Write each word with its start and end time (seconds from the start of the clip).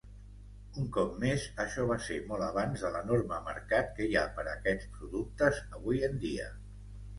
Un 0.83 0.85
cop 0.95 1.11
més, 1.23 1.43
això 1.63 1.85
va 1.91 1.97
ser 2.05 2.17
molt 2.31 2.45
abans 2.47 2.87
de 2.87 2.91
l'enorme 2.97 3.39
mercat 3.51 3.93
que 4.01 4.09
hi 4.09 4.19
ha 4.19 4.27
per 4.41 4.49
a 4.49 4.57
aquests 4.57 4.91
productes 4.99 5.63
avui 5.81 6.05
en 6.11 6.21
dia. 6.29 6.53